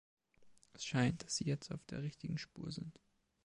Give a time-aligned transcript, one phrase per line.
[0.73, 2.99] Es scheint, dass Sie jetzt auf der richtigen Spur sind.